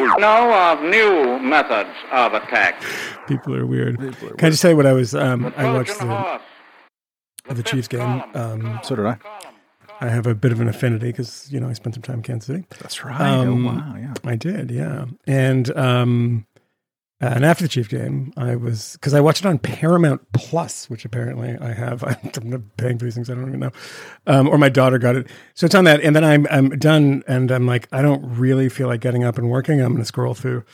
[0.00, 2.82] We know of new methods of attack.
[3.28, 3.98] People are weird.
[3.98, 5.14] Can I just say what I was?
[5.14, 6.40] Um, I watched Trojan
[7.48, 8.00] the, the Chiefs game.
[8.00, 9.16] column, Um, So did I.
[10.00, 12.22] I have a bit of an affinity because you know I spent some time in
[12.22, 12.64] Kansas City.
[12.80, 13.20] That's right.
[13.20, 13.94] Um, oh, wow.
[13.96, 14.14] Yeah.
[14.24, 15.06] I did, yeah.
[15.26, 16.46] And um,
[17.20, 21.04] and after the Chief game, I was because I watched it on Paramount Plus, which
[21.04, 22.02] apparently I have.
[22.04, 23.30] I'm not paying for these things.
[23.30, 23.70] I don't even know.
[24.26, 26.00] Um, or my daughter got it, so it's on that.
[26.02, 29.38] And then I'm I'm done, and I'm like, I don't really feel like getting up
[29.38, 29.80] and working.
[29.80, 30.64] I'm going to scroll through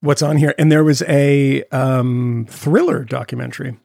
[0.00, 3.76] what's on here, and there was a um, thriller documentary.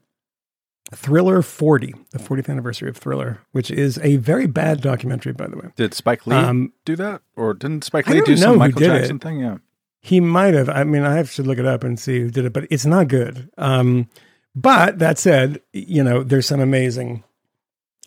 [0.91, 5.55] Thriller 40, the 40th anniversary of Thriller, which is a very bad documentary, by the
[5.55, 5.65] way.
[5.75, 9.21] Did Spike Lee Um, do that, or didn't Spike Lee do some Michael Jackson it.
[9.21, 9.39] thing?
[9.39, 9.57] Yeah.
[10.01, 10.69] He might have.
[10.69, 12.85] I mean, I have to look it up and see who did it, but it's
[12.85, 13.49] not good.
[13.57, 14.09] Um,
[14.55, 17.23] but that said, you know, there's some amazing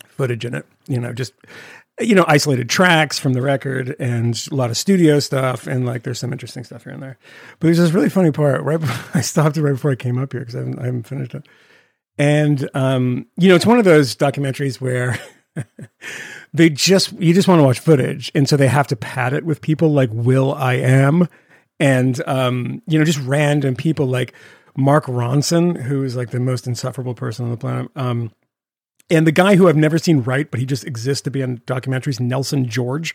[0.08, 0.66] footage in it.
[0.88, 1.32] You know, just
[2.00, 6.02] you know, isolated tracks from the record and a lot of studio stuff, and like
[6.02, 7.18] there's some interesting stuff here and there.
[7.58, 8.62] But there's this really funny part.
[8.62, 10.86] Right, before, I stopped it right before I came up here because I haven't, I
[10.86, 11.46] haven't finished it.
[12.18, 15.18] And um, you know, it's one of those documentaries where
[16.54, 19.44] they just you just want to watch footage, and so they have to pad it
[19.44, 21.28] with people like Will I Am,
[21.80, 24.32] and um, you know, just random people like
[24.76, 27.90] Mark Ronson, who is like the most insufferable person on the planet.
[27.96, 28.32] Um,
[29.10, 31.58] and the guy who I've never seen write, but he just exists to be on
[31.58, 33.14] documentaries, Nelson George,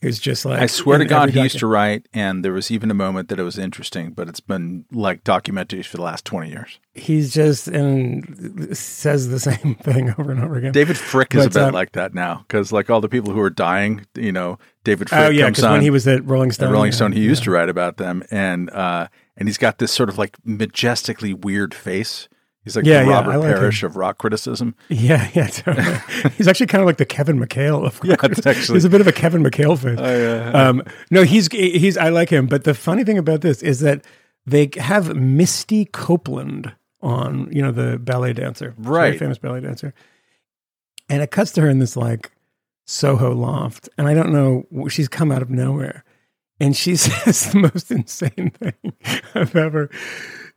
[0.00, 2.90] is just like I swear to God, he used to write, and there was even
[2.90, 6.50] a moment that it was interesting, but it's been like documentaries for the last 20
[6.50, 6.78] years.
[6.94, 10.72] He's just and says the same thing over and over again.
[10.72, 13.40] David Fricke is a bit um, like that now, because like all the people who
[13.40, 16.68] are dying, you know, David Fricke oh yeah, because when he was at Rolling Stone,
[16.68, 17.46] at Rolling yeah, Stone, he used yeah.
[17.46, 21.74] to write about them, and uh, and he's got this sort of like majestically weird
[21.74, 22.28] face.
[22.64, 24.74] He's like Yeah, the Robert I like Parish of rock criticism.
[24.88, 26.30] Yeah, yeah, totally.
[26.36, 29.06] he's actually kind of like the Kevin McHale of Yeah, actually- he's a bit of
[29.08, 29.98] a Kevin McHale face.
[29.98, 30.50] yeah.
[30.68, 34.04] um, no, he's he's I like him, but the funny thing about this is that
[34.46, 39.18] they have Misty Copeland on, you know, the ballet dancer, Right.
[39.18, 39.92] famous ballet dancer,
[41.08, 42.30] and it cuts to her in this like
[42.86, 46.04] Soho loft, and I don't know, she's come out of nowhere,
[46.60, 48.92] and she says the most insane thing
[49.34, 49.90] I've ever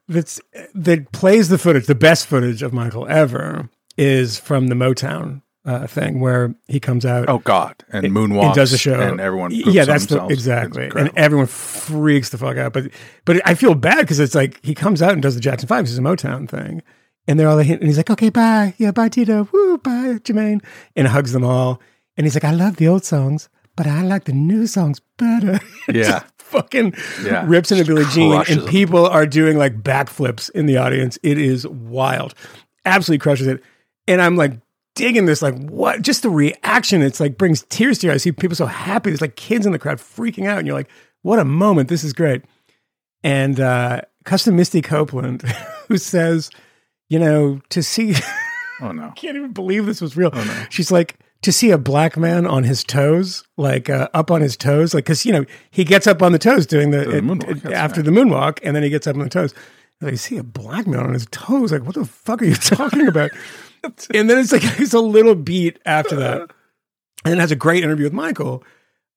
[0.08, 0.40] that's
[0.74, 1.88] that plays the footage.
[1.88, 7.06] The best footage of Michael ever is from the Motown uh, thing where he comes
[7.06, 7.28] out.
[7.28, 9.52] Oh God, and and moonwalks, does a show, and everyone.
[9.52, 12.74] Yeah, that's the, exactly, and everyone freaks the fuck out.
[12.74, 12.92] But
[13.26, 15.84] but I feel bad because it's like he comes out and does the Jackson Five,
[15.84, 16.84] which is a Motown thing,
[17.28, 20.64] and they're all like, and he's like, okay, bye, yeah, bye, Tito, woo, bye, Jermaine,
[20.96, 21.82] and hugs them all,
[22.16, 25.60] and he's like, I love the old songs, but I like the new songs better.
[25.92, 26.24] Yeah.
[26.50, 27.44] Fucking Yeah.
[27.48, 28.68] rips into Billie Jean, and them.
[28.68, 31.18] people are doing like backflips in the audience.
[31.24, 32.34] It is wild,
[32.86, 33.64] absolutely crushes it,
[34.08, 34.54] and I'm like
[34.96, 36.02] digging this, like what?
[36.02, 38.22] Just the reaction, it's like brings tears to your eyes.
[38.22, 39.10] I see people so happy.
[39.10, 40.90] There's like kids in the crowd freaking out, and you're like,
[41.24, 41.90] what a moment!
[41.90, 42.44] This is great.
[43.24, 45.42] And uh, Custom Misty Copeland,
[45.88, 46.52] who says,
[47.10, 48.14] you know, to see.
[48.82, 50.32] oh no, I can't even believe this was real.
[50.32, 50.66] no.
[50.70, 54.58] She's like to see a black man on his toes, like uh, up on his
[54.58, 57.66] toes, like because you know he gets up on the toes doing the, The it-
[57.66, 58.06] it- after right.
[58.06, 59.54] the moonwalk, and then he gets up on the toes.
[60.02, 62.56] Like, you see a black man on his toes, like what the fuck are you
[62.56, 63.32] talking about?
[64.14, 67.84] and then it's like it's a little beat after that, and then has a great
[67.84, 68.64] interview with Michael,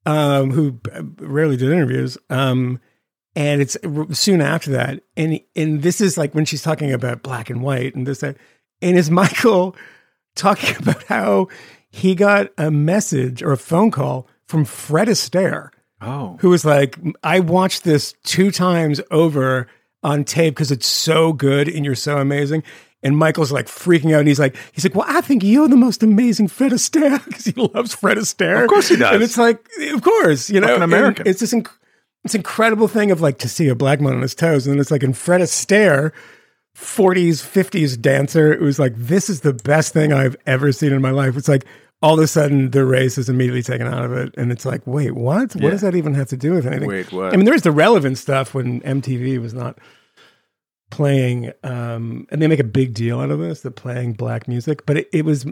[0.07, 0.79] um, who
[1.19, 2.17] rarely did interviews.
[2.31, 2.81] Um,
[3.35, 3.77] and it's
[4.13, 7.95] soon after that, and and this is like when she's talking about black and white
[7.95, 8.37] and this that,
[8.83, 9.75] and is Michael
[10.37, 11.49] talking about how
[11.91, 16.99] he got a message or a phone call from Fred Astaire, oh who was like,
[17.23, 19.67] "I watched this two times over
[20.03, 22.63] on tape because it's so good and you're so amazing."
[23.01, 25.77] And Michael's like freaking out, and he's like, "He's like, well, I think you're the
[25.77, 28.65] most amazing Fred Astaire because he loves Fred Astaire.
[28.65, 29.15] Of course he does.
[29.15, 31.27] And it's like, of course, you know, and American.
[31.27, 31.71] It's this inc-
[32.25, 34.81] it's incredible thing of like to see a black man on his toes, and then
[34.81, 36.13] it's like in Fred Astaire.
[36.79, 38.53] 40s, 50s dancer.
[38.53, 41.37] It was like, this is the best thing I've ever seen in my life.
[41.37, 41.65] It's like
[42.01, 44.33] all of a sudden the race is immediately taken out of it.
[44.37, 45.55] And it's like, wait, what?
[45.57, 46.89] What does that even have to do with anything?
[46.89, 47.33] Wait, what?
[47.33, 49.79] I mean, there's the relevant stuff when MTV was not
[50.91, 54.87] playing, um, and they make a big deal out of this, the playing black music,
[54.87, 55.45] but it, it was,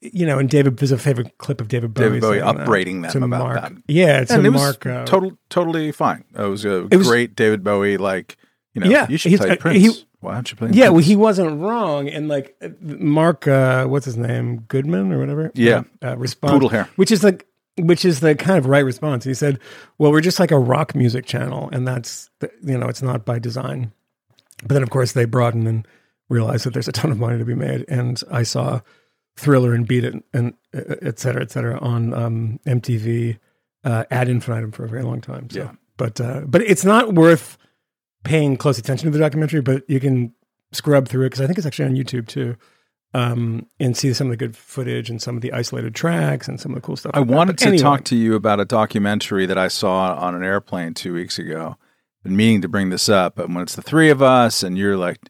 [0.00, 2.04] you know, and David, there's a favorite clip of David Bowie.
[2.04, 3.60] David Bowie saying that upbraiding them about Mark.
[3.62, 3.72] that.
[3.88, 4.86] Yeah, to and it was Mark.
[4.86, 6.24] uh, total, totally fine.
[6.38, 7.96] It was a It was- great David Bowie.
[7.96, 8.36] Like
[8.74, 9.78] you know, Yeah, you should play uh, Prince.
[9.96, 10.70] he- Why don't you play?
[10.72, 15.18] Yeah, well, he wasn't wrong, and like uh, Mark, uh, what's his name, Goodman or
[15.20, 15.52] whatever.
[15.54, 15.82] Yeah.
[16.02, 16.88] uh, response, Poodle hair.
[16.96, 17.46] which is like,
[17.78, 19.24] which is the kind of right response.
[19.24, 19.60] He said,
[19.98, 23.24] "Well, we're just like a rock music channel, and that's the, you know, it's not
[23.24, 23.92] by design."
[24.62, 25.86] But then, of course, they broaden and
[26.28, 27.84] realize that there's a ton of money to be made.
[27.88, 28.80] And I saw
[29.36, 33.38] Thriller and Beat It and uh, et cetera, et cetera on um, MTV
[33.84, 35.48] uh, ad infinitum for a very long time.
[35.48, 35.70] So Yeah.
[35.96, 37.56] but uh, but it's not worth
[38.24, 39.60] paying close attention to the documentary.
[39.60, 40.32] But you can
[40.72, 42.56] scrub through it because I think it's actually on YouTube too,
[43.14, 46.60] um, and see some of the good footage and some of the isolated tracks and
[46.60, 47.12] some of the cool stuff.
[47.14, 50.34] I like wanted to anyway, talk to you about a documentary that I saw on
[50.34, 51.76] an airplane two weeks ago.
[52.22, 54.96] Been meaning to bring this up, but when it's the three of us and you're
[54.96, 55.20] like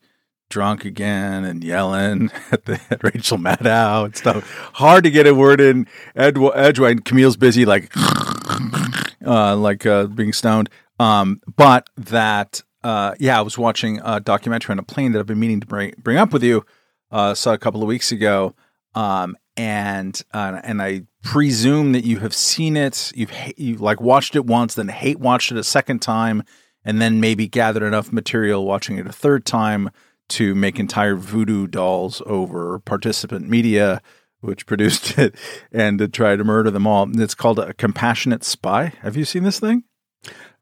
[0.51, 5.35] drunk again and yelling at the at Rachel Maddow and stuff, hard to get a
[5.35, 5.87] word in.
[6.17, 7.93] Ed, Edgeway and Camille's busy like
[9.27, 10.71] uh, like uh, being stoned.
[10.99, 15.27] Um, but that uh, yeah, I was watching a documentary on a plane that I've
[15.27, 16.65] been meaning to bring bring up with you.
[17.11, 18.55] Uh, saw a couple of weeks ago,
[18.95, 23.13] um, and uh, and I presume that you have seen it.
[23.15, 26.43] You've you like watched it once, then hate watched it a second time,
[26.83, 29.91] and then maybe gathered enough material watching it a third time
[30.31, 34.01] to make entire voodoo dolls over participant media,
[34.41, 35.35] which produced it,
[35.71, 37.07] and to try to murder them all.
[37.21, 38.95] It's called a compassionate spy.
[39.03, 39.85] Have you seen this thing?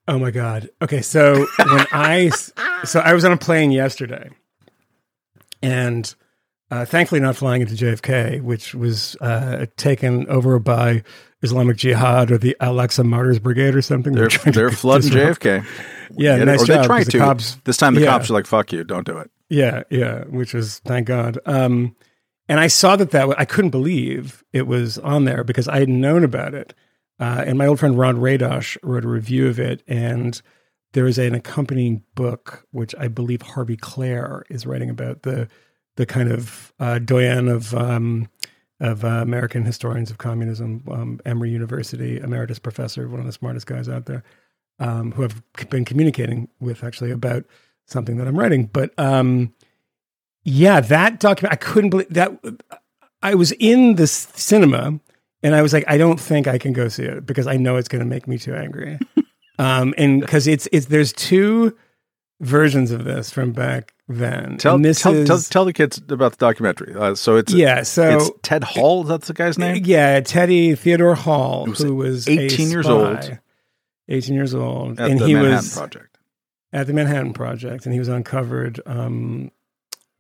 [0.09, 0.71] Oh my god.
[0.81, 2.31] Okay, so when I
[2.85, 4.31] so I was on a plane yesterday,
[5.63, 6.15] and
[6.71, 11.03] uh, thankfully not flying into JFK, which was uh, taken over by
[11.43, 14.15] Islamic Jihad or the Al Aqsa Martyrs Brigade or something.
[14.15, 15.67] They're to they're flooding disrupt- JFK.
[16.17, 17.19] Yeah, nice or job, they try 'cause the to.
[17.19, 18.07] cops- this time the Yeah.
[18.13, 21.39] cops are like, "Fuck you, don't do it." Yeah, yeah, which was thank God.
[21.47, 21.95] Um,
[22.49, 25.89] and I saw that that I couldn't believe it was on there because I had
[25.89, 26.75] known about it.
[27.19, 30.41] Uh, and my old friend Ron Radosh wrote a review of it, and
[30.93, 35.49] there is an accompanying book which I believe Harvey Klehr is writing about the
[35.97, 38.29] the kind of uh, doyen of um,
[38.81, 43.67] of uh, American historians of communism, um, Emory University emeritus professor, one of the smartest
[43.67, 44.23] guys out there,
[44.79, 47.45] um, who I've been communicating with actually about
[47.87, 48.67] something that I'm writing.
[48.67, 49.55] But um,
[50.45, 52.39] yeah, that document, I couldn't believe that.
[53.23, 55.01] I was in the cinema
[55.47, 57.77] and I was like, I don't think I can go see it because I know
[57.77, 58.99] it's going to make me too angry.
[59.61, 61.77] um, and because it's it's there's two
[62.41, 64.59] versions of this from back then.
[64.59, 66.97] Tell tell, is tell tell the kids about the documentary.
[66.97, 67.85] Uh, so it's yeah.
[67.85, 69.05] So it's Ted Hall.
[69.05, 69.85] That's the guy's name.
[69.85, 73.39] yeah, Teddy Theodore Hall, was who was 18 a years old.
[74.09, 76.19] 18 years old, At and the he Manhattan was Project.
[76.73, 79.53] at the Manhattan Project, and he was uncovered um,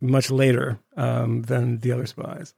[0.00, 2.54] much later um, than the other spies.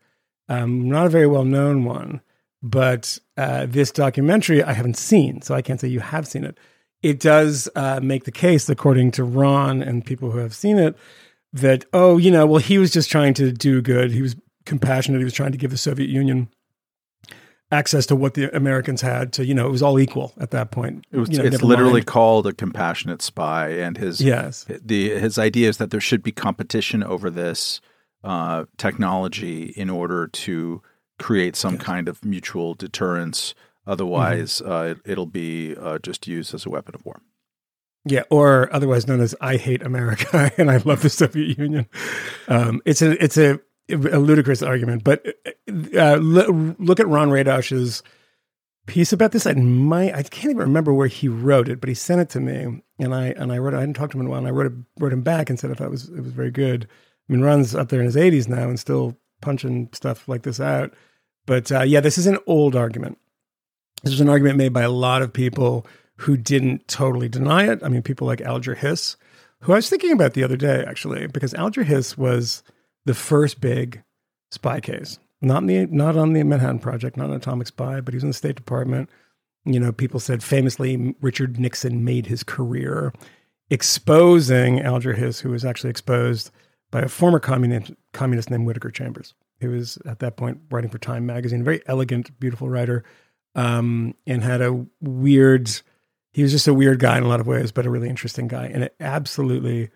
[0.51, 2.21] Um, not a very well known one,
[2.63, 6.59] but uh, this documentary I haven't seen, so I can't say you have seen it.
[7.03, 10.97] It does uh, make the case, according to Ron and people who have seen it,
[11.53, 14.11] that oh, you know, well, he was just trying to do good.
[14.11, 15.21] He was compassionate.
[15.21, 16.49] He was trying to give the Soviet Union
[17.71, 19.33] access to what the Americans had.
[19.35, 21.07] To you know, it was all equal at that point.
[21.13, 22.07] It was, You know, it's literally mind.
[22.07, 24.67] called a compassionate spy, and his yes.
[24.69, 27.81] the his idea is that there should be competition over this
[28.25, 30.83] uh, technology in order to
[31.19, 33.55] create some kind of mutual deterrence.
[33.87, 34.71] Otherwise, Mm-hmm.
[34.73, 37.21] uh, it, it'll be uh, just used as a weapon of war.
[38.05, 41.87] Yeah, or otherwise known as "I hate America" and I love the Soviet Union.
[42.49, 43.59] Um, it's a it's a,
[43.91, 45.27] a ludicrous argument, but
[45.97, 48.03] uh, lo- look at Ron Radosh's
[48.87, 49.47] piece about this.
[49.47, 52.41] I might I can't even remember where he wrote it, but he sent it to
[52.41, 53.75] me, and I and I wrote.
[53.75, 55.51] I hadn't talked to him in a while, and I wrote it, wrote him back
[55.51, 56.87] and said I thought it was it was very good.
[57.29, 60.61] I mean, Ron's up there in his eighties now and still punching stuff like this
[60.61, 60.93] out.
[61.49, 63.17] But uh, yeah, this is an old argument.
[64.03, 65.87] This was an argument made by a lot of people
[66.17, 67.81] who didn't totally deny it.
[67.83, 69.17] I mean, people like Alger Hiss,
[69.63, 72.63] who I was thinking about the other day, actually, because Alger Hiss was
[73.07, 74.03] the first big
[74.51, 75.19] spy case.
[75.41, 78.25] Not in the not on the Manhattan Project, not an atomic spy, but he was
[78.25, 79.09] in the State Department.
[79.65, 83.15] You know, people said famously Richard Nixon made his career
[83.71, 86.51] exposing Alger Hiss, who was actually exposed
[86.91, 90.99] by a former communist communist named Whittaker Chambers, who was at that point writing for
[90.99, 93.05] Time magazine, very elegant, beautiful writer,
[93.55, 95.71] um, and had a weird.
[96.33, 98.49] He was just a weird guy in a lot of ways, but a really interesting
[98.49, 99.91] guy, and an absolutely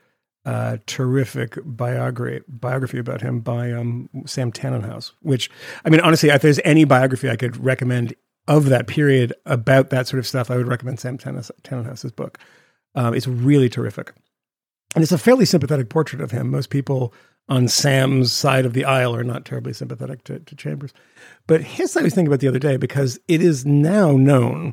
[0.45, 5.13] uh, terrific biography biography about him by um, Sam Tanenhaus.
[5.21, 5.51] Which,
[5.85, 8.15] I mean, honestly, if there's any biography I could recommend
[8.49, 12.39] of that period about that sort of stuff, I would recommend Sam Tanenhaus's book.
[12.95, 14.13] Um, it's really terrific.
[14.95, 16.51] And it's a fairly sympathetic portrait of him.
[16.51, 17.15] Most people
[17.53, 20.95] on Sam's side of the aisle are not terribly sympathetic to, to Chambers.
[21.47, 24.73] But his I was thinking about the other day because it is now known,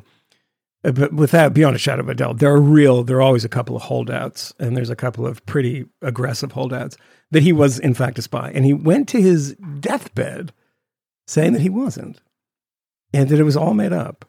[0.82, 3.44] uh, but without beyond a shadow of a doubt, there are real, there are always
[3.44, 6.96] a couple of holdouts, and there's a couple of pretty aggressive holdouts
[7.30, 8.50] that he was in fact a spy.
[8.54, 10.54] And he went to his deathbed
[11.26, 12.22] saying that he wasn't,
[13.12, 14.24] and that it was all made up.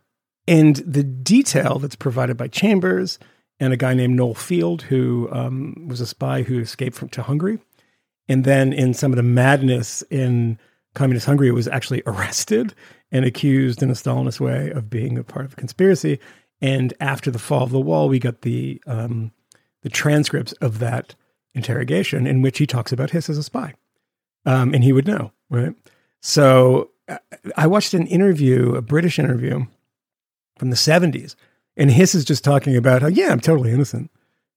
[0.46, 3.18] And the detail that's provided by Chambers
[3.62, 7.24] and a guy named Noel Field, who um, was a spy who escaped from to
[7.24, 7.60] Hungary,
[8.28, 10.58] and then in some of the madness in
[10.94, 12.74] communist Hungary, it was actually arrested
[13.12, 16.20] and accused in a Stalinist way of being a part of a conspiracy.
[16.62, 19.32] And after the fall of the wall, we got the um,
[19.82, 21.16] the transcripts of that
[21.54, 23.74] interrogation in which he talks about Hiss as a spy,
[24.46, 25.74] um, and he would know, right?
[26.22, 27.18] So uh,
[27.58, 29.66] I watched an interview, a British interview
[30.58, 31.36] from the '70s,
[31.76, 34.12] and Hiss is just talking about how, yeah, I'm totally innocent,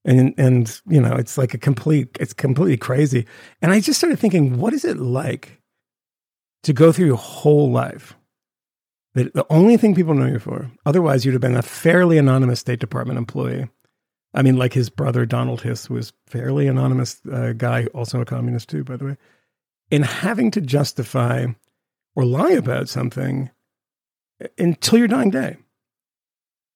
[0.04, 3.26] and and you know, it's like a complete, it's completely crazy.
[3.62, 5.60] And I just started thinking, what is it like
[6.62, 8.14] to go through your whole life?
[9.14, 12.60] That the only thing people know you for, otherwise you'd have been a fairly anonymous
[12.60, 13.68] State Department employee.
[14.34, 18.68] I mean, like his brother Donald Hiss was fairly anonymous uh, guy, also a communist
[18.68, 19.16] too, by the way.
[19.90, 21.46] In having to justify
[22.16, 23.50] or lie about something
[24.58, 25.56] until your dying day.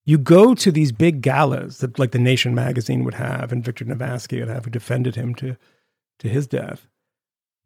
[0.09, 3.85] You go to these big galas that, like the Nation magazine would have, and Victor
[3.85, 5.57] Navasky would have, who defended him to
[6.21, 6.89] to his death,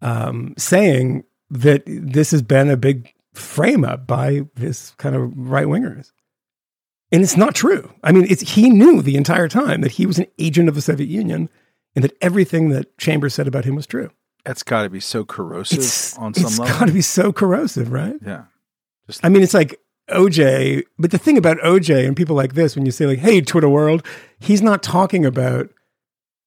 [0.01, 5.67] um, saying that this has been a big frame up by this kind of right
[5.67, 6.11] wingers.
[7.13, 7.93] And it's not true.
[8.03, 10.83] I mean, it's, he knew the entire time that he was an agent of the
[10.83, 11.49] Soviet Union
[11.95, 14.11] and that everything that Chambers said about him was true.
[14.45, 16.79] That's got to be so corrosive It's, on some it's level.
[16.79, 18.17] got to be so corrosive, right?
[18.27, 18.45] yeah.
[19.07, 19.79] Just I mean, it's like
[20.11, 23.41] OJ, but the thing about OJ and people like this, when you say like, "Hey,
[23.41, 24.05] Twitter world,"
[24.41, 25.71] he's not talking about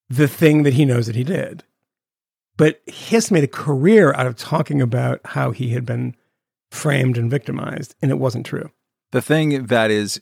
[0.10, 1.64] the thing that he knows that he did,
[2.58, 6.16] but Hiss made a career out of talking about how he had been
[6.72, 8.72] framed and victimized, and it wasn't true.
[9.12, 10.20] the thing that is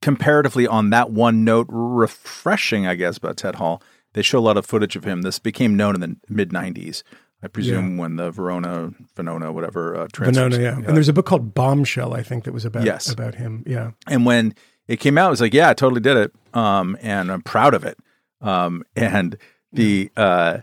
[0.00, 3.82] comparatively on that one note refreshing, I guess, about Ted Hall.
[4.14, 5.22] They show a lot of footage of him.
[5.22, 7.02] This became known in the mid '90s,
[7.44, 10.76] I presume, when the Verona, Venona, whatever uh, Venona, yeah.
[10.76, 13.10] And there's a book called Bombshell, I think, that was about Yes.
[13.10, 13.62] about him.
[13.66, 14.54] Yeah, And when
[14.88, 16.32] it came out, it was like, yeah, I totally did it.
[16.54, 17.98] Um, and I'm proud of it.
[18.40, 19.36] Um, and
[19.72, 20.58] the, uh,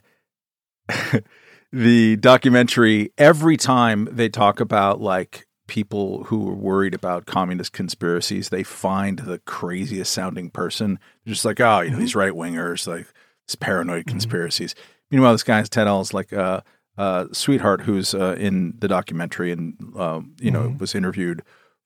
[1.71, 8.50] the documentary, every time they talk about like people who are worried about communist conspiracies,
[8.50, 11.00] they find the craziest sounding person.
[11.25, 13.07] They're just like, oh, you know, these right wingers, like
[13.47, 14.75] these paranoid conspiracies.
[15.11, 16.61] Meanwhile, this guy's Ted L's like, uh,
[16.97, 21.41] uh, sweetheart who's uh, in the documentary and um, you know was interviewed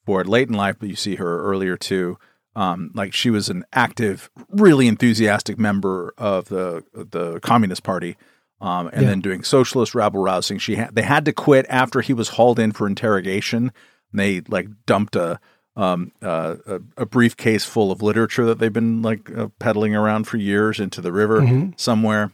[0.05, 2.17] for it late in life, but you see her earlier too.
[2.55, 8.15] Um, like she was an active, really enthusiastic member of the the Communist Party,
[8.61, 9.09] um, and Yeah.
[9.09, 10.57] then doing socialist rabble rousing.
[10.57, 13.71] She had they had to quit after he was hauled in for interrogation.
[14.11, 15.39] And they like dumped a
[15.75, 20.25] um, uh, a, a briefcase full of literature that they've been like uh, peddling around
[20.25, 21.41] for years into the river
[21.75, 22.31] somewhere.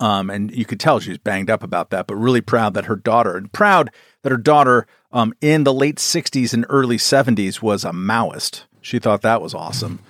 [0.00, 2.86] Um, and you could tell she was banged up about that, but really proud that
[2.86, 3.90] her daughter, and proud
[4.22, 8.64] that her daughter um, in the late 60s and early 70s was a Maoist.
[8.80, 10.00] She thought that was awesome.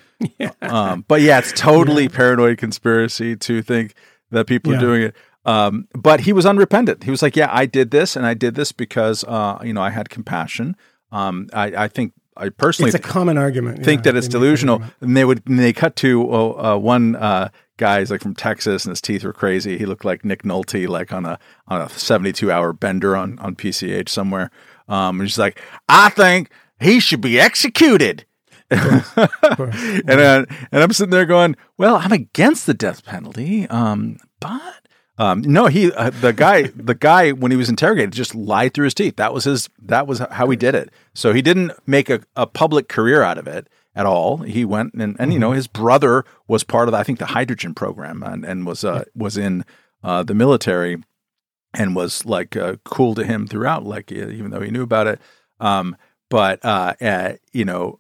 [0.62, 3.95] Um, but yeah, it's totally paranoid conspiracy to think
[4.31, 4.79] that people Yeah.
[4.79, 5.17] are doing it.
[5.45, 7.05] Um, but he was unrepentant.
[7.05, 9.83] He was like, yeah, I did this and I did this because, uh, you know,
[9.83, 10.76] I had compassion.
[11.12, 13.85] Um, I, I think I personally it's a common argument.
[13.85, 14.83] think yeah, that it's they make that delusional.
[15.00, 18.35] And they would and they cut to oh, uh, one uh, guy is like from
[18.35, 19.78] Texas and his teeth were crazy.
[19.78, 21.38] He looked like Nick Nolte, like on a
[21.69, 24.50] on a seventy two hour bender on on PCH somewhere.
[24.88, 26.50] Um, and he's like, I think
[26.81, 28.25] he should be executed.
[28.71, 29.76] course.
[29.76, 34.85] and uh, and I'm sitting there going, well, I'm against the death penalty, um, but
[35.19, 38.85] um, no, he uh, the guy the guy when he was interrogated just lied through
[38.85, 39.16] his teeth.
[39.16, 40.90] That was his that was how he did it.
[41.14, 44.38] So he didn't make a, a public career out of it at all.
[44.38, 47.26] He went and, and you know his brother was part of the, I think the
[47.26, 49.64] hydrogen program and, and was uh, was in
[50.02, 51.02] uh, the military
[51.72, 55.06] and was like uh, cool to him throughout, like uh, even though he knew about
[55.06, 55.20] it.
[55.60, 55.96] Um,
[56.30, 57.98] but uh, uh, you know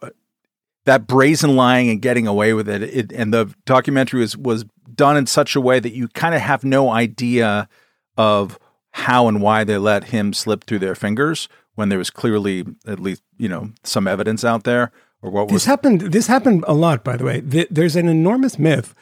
[0.84, 5.16] that brazen lying and getting away with it, it and the documentary was was done
[5.16, 7.68] in such a way that you kind of have no idea
[8.16, 8.58] of
[8.90, 13.00] how and why they let him slip through their fingers when there was clearly at
[13.00, 14.92] least you know some evidence out there
[15.24, 16.00] or what was This happened.
[16.02, 17.40] This happened a lot, by the way.
[17.40, 18.94] There's an enormous myth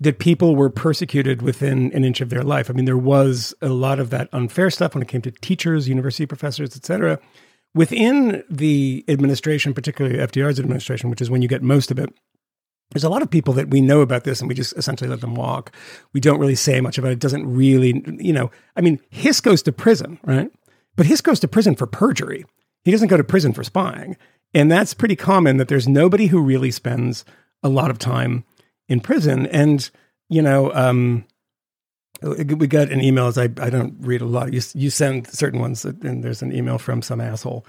[0.00, 2.68] that people were persecuted within an inch of their life.
[2.68, 5.88] I mean, there was a lot of that unfair stuff when it came to teachers,
[5.88, 7.18] university professors, et cetera.
[7.74, 12.12] Within the administration, particularly FDR's administration, which is when you get most of it,
[12.90, 15.20] there's a lot of people that we know about this and we just essentially let
[15.20, 15.74] them walk.
[16.12, 17.14] We don't really say much about it.
[17.14, 20.50] It doesn't really, you know, I mean, Hiss goes to prison, right?
[20.96, 22.44] But Hiss goes to prison for perjury.
[22.84, 24.16] He doesn't go to prison for spying.
[24.54, 27.24] And that's pretty common that there's nobody who really spends
[27.62, 28.44] a lot of time
[28.88, 29.46] in prison.
[29.46, 29.88] And,
[30.28, 31.24] you know, um,
[32.22, 33.32] we got an email.
[33.36, 34.52] I, I don't read a lot.
[34.52, 37.64] You, you send certain ones, and there's an email from some asshole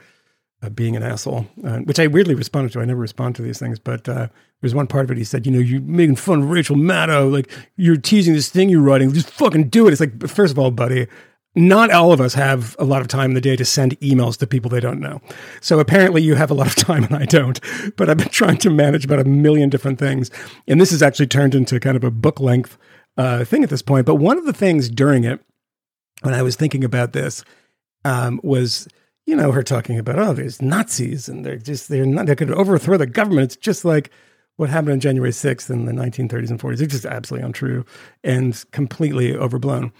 [0.62, 2.82] uh, being an asshole, uh, which I weirdly responded to.
[2.82, 4.28] I never respond to these things, but uh,
[4.62, 5.18] there's one part of it.
[5.18, 8.70] He said, "You know, you're making fun of Rachel Maddow, like you're teasing this thing
[8.70, 9.12] you're writing.
[9.14, 11.08] Just fucking do it." It's like, first of all, buddy,
[11.56, 14.38] not all of us have a lot of time in the day to send emails
[14.38, 15.20] to people they don't know.
[15.62, 17.60] So apparently you have a lot of time and I don't.
[17.98, 20.30] But I've been trying to manage about a million different things.
[20.68, 22.78] And this has actually turned into kind of a book length
[23.18, 24.06] uh, thing at this point.
[24.06, 25.42] But one of the things during it,
[26.22, 27.44] when I was thinking about this,
[28.06, 28.88] um, was
[29.26, 32.52] you know her talking about oh there's Nazis and they're just they're not they could
[32.52, 33.46] overthrow the government.
[33.46, 34.10] It's just like
[34.56, 36.82] what happened on January 6th in the 1930s and 40s.
[36.82, 37.86] It's just absolutely untrue
[38.24, 39.94] and completely overblown.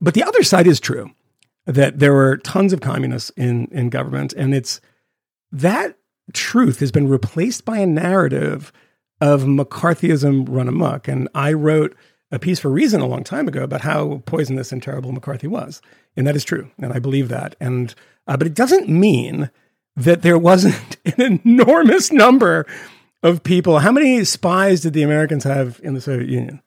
[0.00, 1.10] But the other side is true
[1.66, 4.80] that there were tons of communists in, in government, and it's
[5.52, 5.96] that
[6.32, 8.72] truth has been replaced by a narrative
[9.20, 11.08] of McCarthyism run amok.
[11.08, 11.94] And I wrote
[12.30, 15.82] a piece for Reason a long time ago about how poisonous and terrible McCarthy was,
[16.16, 17.56] and that is true, and I believe that.
[17.60, 17.94] And
[18.26, 19.50] uh, but it doesn't mean
[19.96, 22.66] that there wasn't an enormous number
[23.22, 23.80] of people.
[23.80, 26.62] How many spies did the Americans have in the Soviet Union?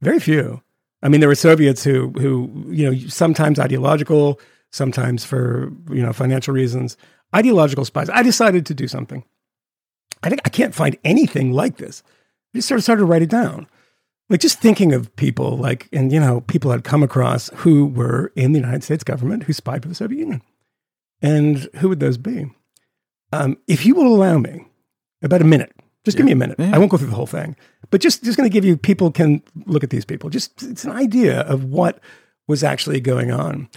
[0.00, 0.62] Very few.
[1.02, 4.38] I mean, there were Soviets who, who, you know, sometimes ideological,
[4.70, 6.96] sometimes for, you know, financial reasons,
[7.34, 8.10] ideological spies.
[8.10, 9.24] I decided to do something.
[10.22, 12.02] I think I can't find anything like this.
[12.54, 13.66] I just sort of started to write it down.
[14.28, 18.32] Like just thinking of people like, and, you know, people I'd come across who were
[18.36, 20.42] in the United States government who spied for the Soviet Union.
[21.22, 22.50] And who would those be?
[23.32, 24.66] Um, if you will allow me
[25.22, 25.72] about a minute,
[26.04, 26.18] just yeah.
[26.18, 26.58] give me a minute.
[26.58, 26.74] Yeah.
[26.74, 27.56] I won't go through the whole thing,
[27.90, 30.30] but just just going to give you people can look at these people.
[30.30, 32.00] Just it's an idea of what
[32.46, 33.68] was actually going on.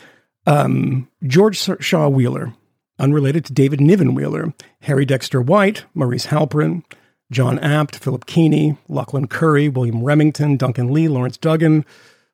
[0.45, 2.53] Um, George Shaw Wheeler,
[2.99, 6.83] unrelated to David Niven Wheeler, Harry Dexter White, Maurice Halperin,
[7.31, 11.85] John Abt, Philip Keeney, Lauchlin Currie, William Remington, Duncan Lee, Lawrence Duggan,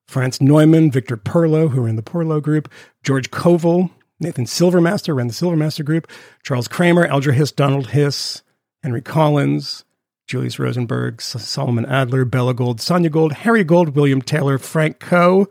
[0.07, 2.69] Franz Neumann, Victor Perlo, who were in the Perlo group,
[3.03, 6.09] George Koval, Nathan Silvermaster ran the Silvermaster group,
[6.43, 8.41] Charles Kramer, Alger Hiss, Donald Hiss,
[8.83, 9.85] Henry Collins,
[10.29, 15.47] Julius Rosenberg, Solomon Adler, Bella Gold, Sonia Gold, Harry Gold, William Taylor, Frank Coe,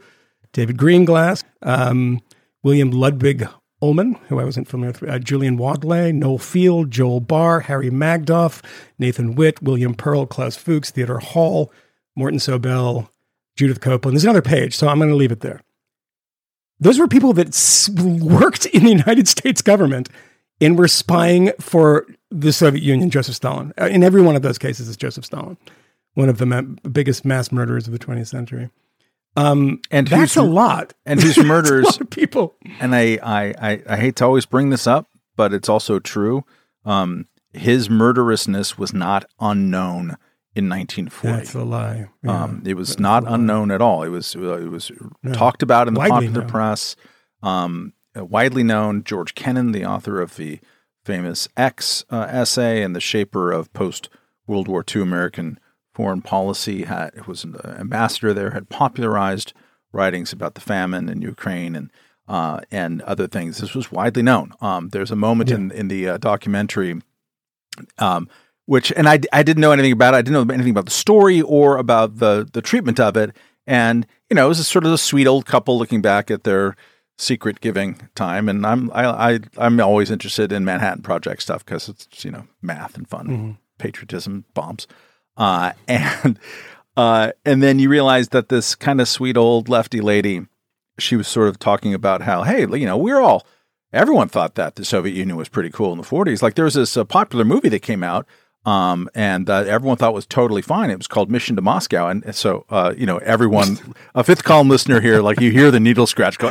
[0.53, 2.21] David Greenglass, um,
[2.63, 3.49] William Ludwig
[3.83, 8.65] Ullman, who I wasn't familiar with, uh, Julian Wadleigh, Noel Field, Joel Barr, Harry Magdoff,
[9.01, 11.73] Nathan Witt, William Perl, Klaus Fuchs, Theodore Hall,
[12.15, 13.09] Morton Sobell,
[13.57, 14.15] Judith Copeland.
[14.15, 15.61] There's another page, so I'm going to leave it there.
[16.79, 17.49] Those were people that
[18.23, 20.09] worked in the United States government
[20.61, 23.73] and were spying for the Soviet Union, Joseph Stalin.
[23.81, 25.57] Uh, in every one of those cases, it's Joseph Stalin,
[26.15, 28.71] one of the ma- biggest mass murderers of the 20th century.
[29.37, 30.95] Um, and that's a lot.
[31.07, 32.57] And whose murders people.
[32.81, 36.45] And I, I, I, I, hate to always bring this up, but it's also true.
[36.85, 40.17] Um, his murderousness was not unknown
[40.55, 41.37] in 1940.
[41.37, 42.09] That's a lie.
[42.23, 44.03] Yeah, um, it was not unknown at all.
[44.03, 44.91] It was it was
[45.23, 45.33] no.
[45.33, 46.51] talked about in the widely popular known.
[46.51, 46.97] press.
[47.43, 49.05] Um, widely known.
[49.05, 50.59] George Kennan, the author of the
[51.09, 54.11] famous X uh, essay and the shaper of post
[54.47, 55.59] World War II American
[55.95, 59.55] foreign policy, had was an ambassador there, had popularized
[59.91, 61.91] writings about the famine in Ukraine and
[62.29, 63.57] uh, and other things.
[63.57, 64.53] This was widely known.
[64.61, 65.57] Um, there's a moment yeah.
[65.57, 67.01] in in the uh, documentary.
[67.97, 68.29] Um,
[68.67, 70.19] which and I, I didn't know anything about it.
[70.19, 73.35] I didn't know anything about the story or about the the treatment of it.
[73.67, 76.45] And you know, it was a sort of a sweet old couple looking back at
[76.45, 76.77] their
[77.19, 78.49] secret giving time.
[78.49, 82.47] And I'm I, I I'm always interested in Manhattan Project stuff because it's you know
[82.63, 83.51] math and fun, mm-hmm.
[83.77, 84.87] patriotism, bombs,
[85.37, 86.39] uh, and
[86.97, 90.47] uh, and then you realize that this kind of sweet old lefty lady,
[90.99, 93.47] she was sort of talking about how hey you know we're all
[93.93, 96.43] everyone thought that the Soviet Union was pretty cool in the 40s.
[96.43, 98.27] Like there was this uh, popular movie that came out
[98.65, 100.91] um, and uh, everyone thought was totally fine.
[100.91, 104.69] It was called Mission to Moscow, and so uh, you know everyone, a fifth column
[104.69, 106.49] listener here, like you hear the needle scratch go,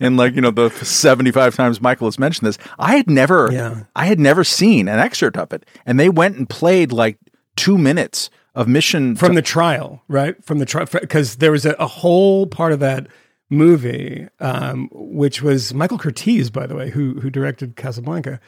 [0.00, 2.58] and like you know the seventy five times Michael has mentioned this.
[2.78, 3.84] I had never, yeah.
[3.96, 7.18] I had never seen an excerpt of it, and they went and played like
[7.56, 10.42] two minutes of Mission from to- the trial, right?
[10.44, 13.06] From the trial, because there was a, a, whole part of that
[13.48, 18.40] movie, um, which was Michael Curtiz, by the way, who who directed Casablanca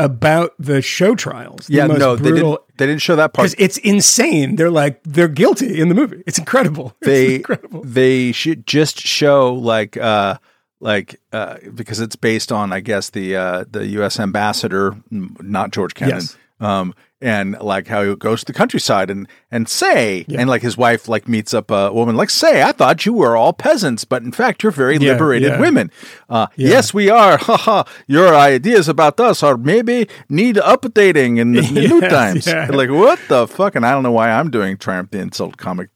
[0.00, 1.66] about the show trials.
[1.66, 2.60] The yeah, no, brutal, they didn't.
[2.78, 4.56] They didn't show that part because it's insane.
[4.56, 6.22] They're like they're guilty in the movie.
[6.26, 6.96] It's incredible.
[7.02, 7.82] They it's incredible.
[7.84, 10.38] they should just show like uh
[10.80, 14.18] like uh because it's based on I guess the uh the U.S.
[14.18, 16.16] ambassador, not George Kennan.
[16.16, 16.36] Yes.
[16.60, 20.40] Um, and like how he goes to the countryside and and say yeah.
[20.40, 23.36] and like his wife like meets up a woman like say I thought you were
[23.36, 25.60] all peasants but in fact you're very yeah, liberated yeah.
[25.60, 25.90] women.
[26.28, 27.38] Uh, yes, we are.
[27.50, 32.46] Ha Your ideas about us are maybe need updating in the new times.
[32.46, 33.74] Like what the fuck?
[33.74, 35.90] And I don't know why I'm doing Triumph the Insult comic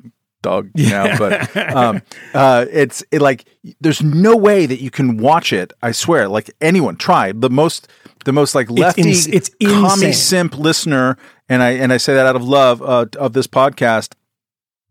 [0.44, 2.02] dog now, but um,
[2.32, 3.44] uh, it's it like
[3.80, 5.72] there's no way that you can watch it.
[5.82, 7.88] I swear, like anyone try the most
[8.24, 11.16] the most like lefty, it's, ins- it's commie simp listener,
[11.48, 14.14] and I and I say that out of love uh, of this podcast.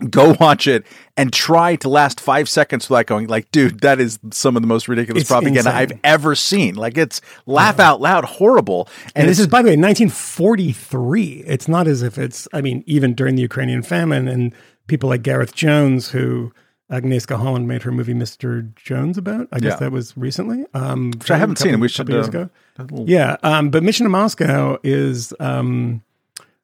[0.10, 0.84] go watch it
[1.16, 4.68] and try to last five seconds without going like dude that is some of the
[4.68, 5.76] most ridiculous It's propaganda insane.
[5.82, 9.78] i've ever seen like it's laugh out loud horrible And this is, by the way,
[9.78, 11.44] 1943.
[11.48, 14.54] It's not as if it's, I mean, even during the Ukrainian famine and
[14.88, 16.52] people like Gareth Jones, who
[16.92, 18.74] Agnieszka Holland made her movie Mr.
[18.76, 19.48] Jones about.
[19.52, 19.76] I guess Yeah.
[19.78, 20.66] that was recently.
[20.74, 22.50] Um, which i haven't couple- seen we should years uh, ago.
[22.80, 26.04] little- Yeah, um, but Mission to Moscow is um,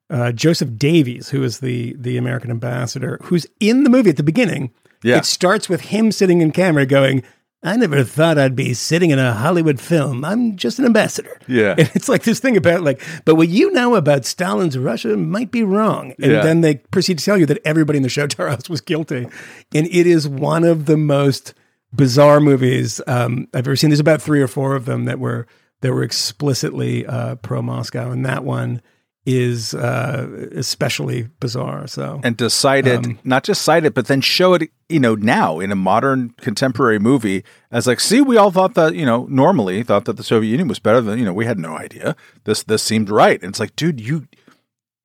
[0.09, 4.23] uh, Joseph Davies, who is the the American ambassador, who's in the movie at the
[4.23, 4.71] beginning.
[5.03, 5.17] Yeah.
[5.17, 7.23] It starts with him sitting in camera going,
[7.61, 10.23] I never thought I'd be sitting in a Hollywood film.
[10.23, 11.37] I'm just an ambassador.
[11.47, 11.75] Yeah.
[11.77, 15.51] And it's like this thing about like, but what you know about Stalin's Russia might
[15.51, 16.13] be wrong.
[16.21, 16.41] And Yeah.
[16.41, 19.27] then they proceed to tell you that everybody in the show Taras was guilty.
[19.75, 21.53] And it is one of the most
[21.93, 23.89] bizarre movies um, I've ever seen.
[23.89, 25.45] There's about three or four of them that were
[25.81, 28.81] that were explicitly uh, pro Moscow, and that one
[29.37, 31.87] is uh, especially bizarre.
[31.87, 34.99] So and to cite it, Um, not just cite it, but then show it, you
[34.99, 39.05] know, now in a modern contemporary movie as like, see, we all thought that, you
[39.05, 41.77] know, normally thought that the Soviet Union was better than, you know, we had no
[41.77, 42.15] idea.
[42.45, 43.41] This this seemed right.
[43.41, 44.27] And it's like, dude, you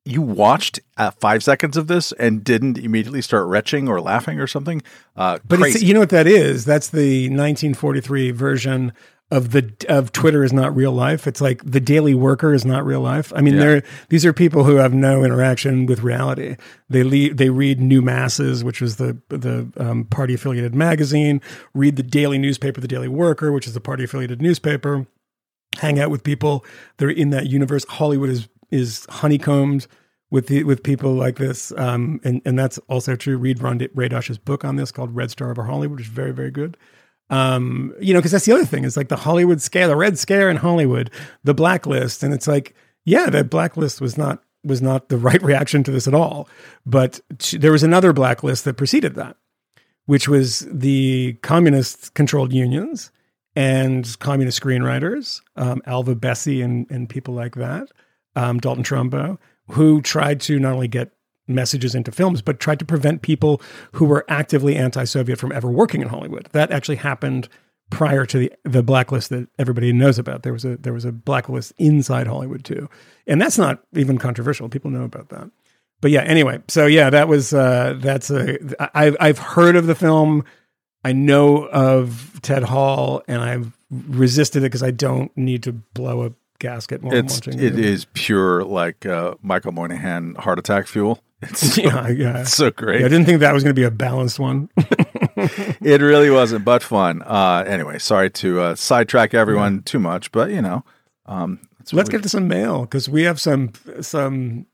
[0.07, 4.45] you watched uh, five seconds of this and didn't immediately start retching or laughing or
[4.45, 4.83] something.
[5.15, 6.63] Uh, But it's, you know what that is?
[6.63, 8.93] That's the 1943 version
[9.31, 11.25] of the of Twitter is not real life.
[11.25, 13.33] It's like the Daily Worker is not real life.
[13.35, 13.59] I mean, Yeah.
[13.59, 16.57] they're these are people who have no interaction with reality.
[16.89, 21.41] They le- they read New Masses, which was the the um, party affiliated magazine.
[21.73, 25.07] Read the daily newspaper, the Daily Worker, which is the party affiliated newspaper.
[25.77, 26.63] Hang out with people
[26.97, 27.85] They're in that universe.
[27.89, 29.87] Hollywood is is honeycombed
[30.31, 33.37] with the, with people like this, um, and and that's also true.
[33.37, 36.51] Read Ron Radosh's book on this called Red Star over Hollywood, which is very very
[36.51, 36.77] good.
[37.29, 40.19] Um, you know, because that's the other thing is like the Hollywood scare, the Red
[40.19, 41.09] Scare in Hollywood,
[41.43, 45.83] the blacklist, and it's like, yeah, that blacklist was not was not the right reaction
[45.83, 46.47] to this at all.
[46.85, 49.37] But t- there was another blacklist that preceded that,
[50.05, 53.11] which was the communist controlled unions
[53.55, 57.89] and communist screenwriters, um, Alva Bessie and, and people like that,
[58.35, 59.37] um, Dalton Trumbo,
[59.71, 61.11] who tried to not only get
[61.47, 63.61] messages into films, but tried to prevent people
[63.93, 66.47] who were actively anti-Soviet from ever working in Hollywood.
[66.51, 67.49] That actually happened
[67.89, 70.43] prior to the the blacklist that everybody knows about.
[70.43, 72.89] There was a there was a blacklist inside Hollywood too,
[73.27, 74.69] and that's not even controversial.
[74.69, 75.49] People know about that.
[76.01, 78.57] But yeah, anyway, so yeah, that was uh, that's a
[78.97, 80.43] I've I've heard of the film.
[81.03, 86.25] I know of Ted Hall, and I've resisted it because I don't need to blow
[86.25, 90.87] a gasket while it's, I'm watching it is pure like uh, Michael Moynihan heart attack
[90.87, 91.21] fuel.
[91.41, 92.41] It's so, Yeah, yeah.
[92.41, 93.01] it's so great.
[93.01, 94.69] Yeah, I didn't think that was going to be a balanced one.
[94.77, 97.21] it really wasn't, but fun.
[97.23, 100.83] Uh, anyway, sorry to uh, sidetrack everyone too much, but you know,
[101.25, 103.71] um, Let's we- get to some mail because we have some
[104.01, 104.65] some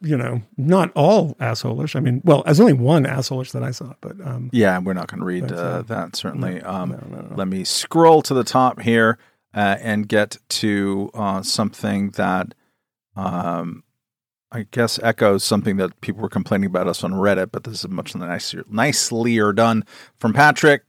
[0.00, 1.94] you know not all assholish.
[1.94, 5.08] I mean, well, there's only one assholish that I saw, but um, Yeah, we're not
[5.08, 6.62] going to read uh, uh, that certainly.
[6.62, 7.34] um, no, no, no.
[7.36, 9.18] Let me scroll to the top here
[9.52, 12.54] uh, and get to uh, something that
[13.16, 13.83] um,
[14.54, 17.88] I guess echoes something that people were complaining about us on Reddit, but this is
[17.88, 19.84] much nicer, nicelier done
[20.16, 20.84] from Patrick.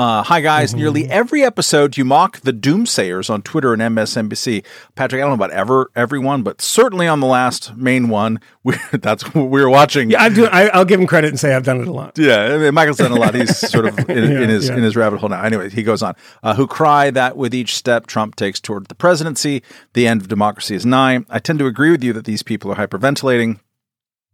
[0.00, 0.74] Uh, hi guys!
[0.74, 4.64] Nearly every episode, you mock the doomsayers on Twitter and MSNBC.
[4.94, 8.76] Patrick, I don't know about ever everyone, but certainly on the last main one, we,
[8.92, 10.10] that's what we were watching.
[10.10, 10.48] yeah, I'm doing.
[10.52, 12.16] I, I'll give him credit and say I've done it a lot.
[12.16, 13.34] Yeah, I mean, Michael's done a lot.
[13.34, 14.76] He's sort of in, Yeah, in his yeah.
[14.78, 15.42] in his rabbit hole now.
[15.42, 16.14] Anyway, he goes on.
[16.42, 20.28] Uh, who cry that with each step Trump takes toward the presidency, the end of
[20.28, 21.26] democracy is nigh.
[21.28, 23.60] I tend to agree with you that these people are hyperventilating,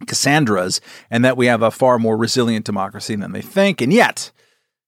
[0.07, 3.81] Cassandras, and that we have a far more resilient democracy than they think.
[3.81, 4.31] And yet,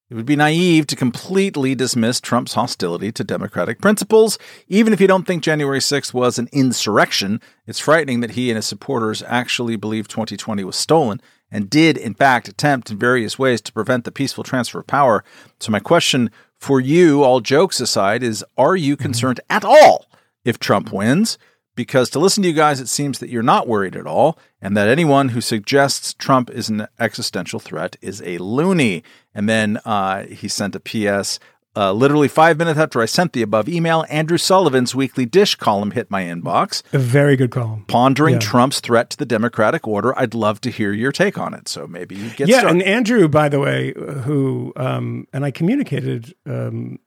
[0.09, 4.39] it would be naive to completely dismiss Trump's hostility to democratic principles.
[4.67, 8.55] Even if you don't think January 6th was an insurrection, it's frightening that he and
[8.55, 13.61] his supporters actually believe 2020 was stolen and did, in fact, attempt in various ways
[13.61, 15.23] to prevent the peaceful transfer of power.
[15.59, 20.07] So, my question for you, all jokes aside, is are you concerned at all
[20.43, 21.37] if Trump wins?
[21.75, 24.75] Because to listen to you guys, it seems that you're not worried at all, and
[24.75, 29.03] that anyone who suggests Trump is an existential threat is a loony.
[29.33, 31.39] And then uh, he sent a PS.
[31.75, 35.91] Uh, literally five minutes after I sent the above email, Andrew Sullivan's weekly dish column
[35.91, 36.81] hit my inbox.
[36.91, 37.85] A very good column.
[37.87, 38.39] Pondering Yeah.
[38.39, 40.17] Trump's threat to the Democratic order.
[40.19, 41.69] I'd love to hear your take on it.
[41.69, 42.81] So maybe you get yeah, started.
[42.81, 46.99] and Andrew, by the way, who um, and I communicated um,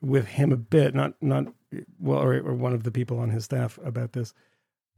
[0.00, 1.46] with him a bit, not not
[1.98, 4.34] well, or, or one of the people on his staff about this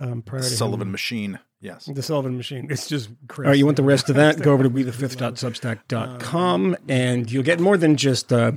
[0.01, 0.93] um, prior to Sullivan him.
[0.93, 1.39] machine.
[1.61, 1.87] Yes.
[1.87, 2.69] The Sullivan machine.
[2.71, 3.47] It's just crazy.
[3.47, 4.41] All right, you want the rest of that?
[4.43, 8.53] Go over to wethefifth.substack.com and you'll get more than just uh,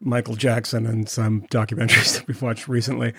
[0.00, 3.14] Michael Jackson and some documentaries that we've watched recently.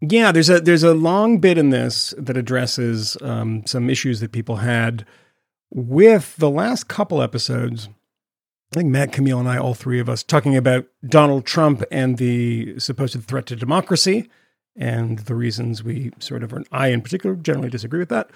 [0.00, 4.32] Yeah, there's a there's a long bit in this that addresses um, some issues that
[4.32, 5.06] people had
[5.70, 7.88] with the last couple episodes,
[8.74, 12.18] I think Matt, Camille, and I, all three of us, talking about Donald Trump and
[12.18, 14.28] the supposed threat to democracy
[14.76, 18.30] and the reasons we sort of, or I in particular, generally disagree with that.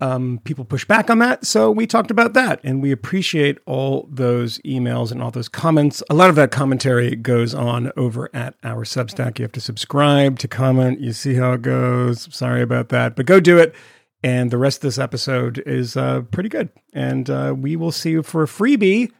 [0.00, 1.44] Um, people push back on that.
[1.44, 6.04] So we talked about that and we appreciate all those emails and all those comments.
[6.08, 9.40] A lot of that commentary goes on over at our Substack.
[9.40, 11.00] You have to subscribe to comment.
[11.00, 12.32] You see how it goes.
[12.32, 13.74] Sorry about that, but go do it.
[14.22, 16.68] And the rest of this episode is uh, pretty good.
[16.92, 19.10] And uh, we will see you for a freebie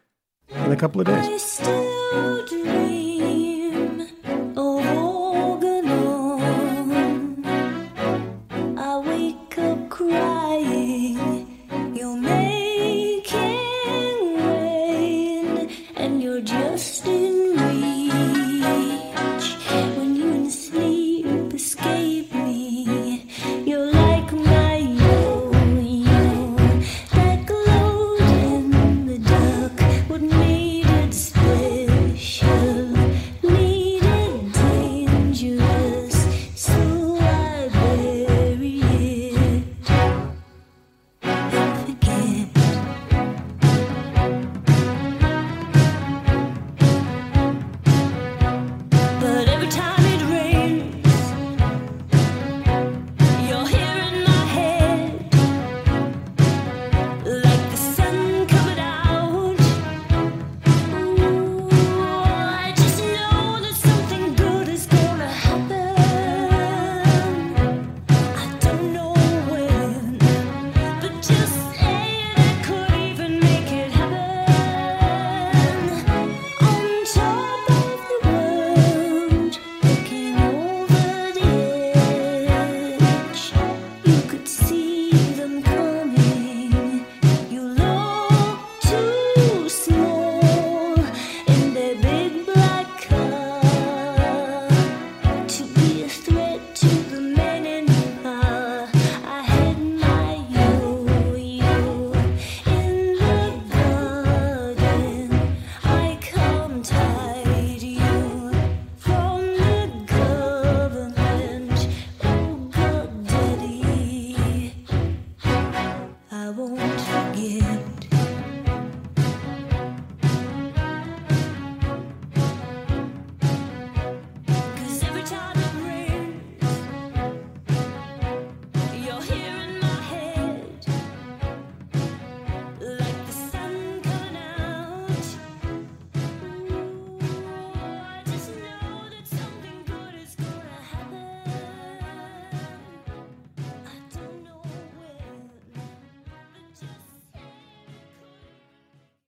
[0.52, 3.09] in a couple of days.